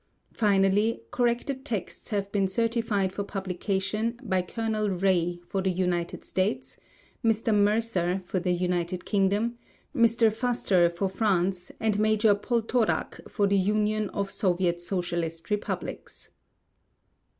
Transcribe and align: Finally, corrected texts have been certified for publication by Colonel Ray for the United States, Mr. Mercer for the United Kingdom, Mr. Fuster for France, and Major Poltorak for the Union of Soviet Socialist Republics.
Finally, 0.33 1.03
corrected 1.11 1.63
texts 1.63 2.07
have 2.09 2.31
been 2.31 2.47
certified 2.47 3.13
for 3.13 3.23
publication 3.23 4.19
by 4.23 4.41
Colonel 4.41 4.89
Ray 4.89 5.39
for 5.45 5.61
the 5.61 5.69
United 5.69 6.25
States, 6.25 6.77
Mr. 7.23 7.53
Mercer 7.55 8.23
for 8.25 8.39
the 8.39 8.51
United 8.51 9.05
Kingdom, 9.05 9.59
Mr. 9.95 10.31
Fuster 10.33 10.91
for 10.91 11.07
France, 11.07 11.71
and 11.79 11.99
Major 11.99 12.33
Poltorak 12.33 13.29
for 13.29 13.45
the 13.45 13.59
Union 13.59 14.09
of 14.09 14.31
Soviet 14.31 14.81
Socialist 14.81 15.51
Republics. 15.51 16.31